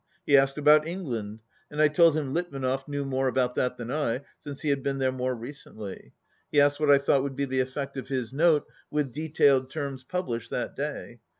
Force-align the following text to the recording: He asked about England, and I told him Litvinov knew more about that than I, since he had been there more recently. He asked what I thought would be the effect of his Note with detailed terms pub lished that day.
He 0.25 0.35
asked 0.35 0.57
about 0.57 0.87
England, 0.87 1.41
and 1.69 1.79
I 1.79 1.87
told 1.87 2.17
him 2.17 2.33
Litvinov 2.33 2.87
knew 2.87 3.05
more 3.05 3.27
about 3.27 3.53
that 3.53 3.77
than 3.77 3.91
I, 3.91 4.21
since 4.39 4.61
he 4.61 4.69
had 4.69 4.81
been 4.81 4.97
there 4.97 5.11
more 5.11 5.35
recently. 5.35 6.13
He 6.51 6.59
asked 6.59 6.79
what 6.79 6.89
I 6.89 6.97
thought 6.97 7.21
would 7.21 7.35
be 7.35 7.45
the 7.45 7.59
effect 7.59 7.97
of 7.97 8.07
his 8.07 8.33
Note 8.33 8.65
with 8.89 9.11
detailed 9.13 9.69
terms 9.69 10.03
pub 10.03 10.25
lished 10.27 10.49
that 10.49 10.75
day. 10.75 11.19